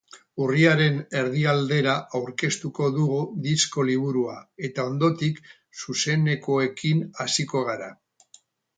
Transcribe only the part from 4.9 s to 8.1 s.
ondotik zuzenekoekin hasiko gara.